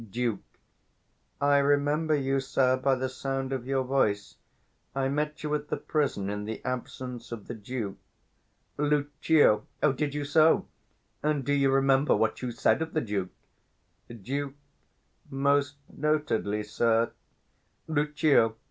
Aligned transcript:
325 0.01 0.13
Duke. 0.39 0.59
I 1.39 1.57
remember 1.57 2.15
you, 2.15 2.39
sir, 2.39 2.75
by 2.75 2.95
the 2.95 3.07
sound 3.07 3.53
of 3.53 3.67
your 3.67 3.83
voice: 3.83 4.33
I 4.95 5.09
met 5.09 5.43
you 5.43 5.53
at 5.53 5.67
the 5.67 5.77
prison, 5.77 6.27
in 6.27 6.45
the 6.45 6.59
absence 6.65 7.31
of 7.31 7.45
the 7.45 7.53
Duke. 7.53 7.99
Lucio. 8.77 9.67
O, 9.83 9.91
did 9.93 10.15
you 10.15 10.25
so? 10.25 10.65
And 11.21 11.45
do 11.45 11.53
you 11.53 11.69
remember 11.69 12.15
what 12.15 12.41
you 12.41 12.51
said 12.51 12.81
of 12.81 12.93
the 12.95 13.01
Duke? 13.01 13.29
Duke. 14.23 14.55
Most 15.29 15.75
notedly, 15.95 16.63
sir. 16.65 17.11
330 17.85 17.93
_Lucio. 17.93 18.55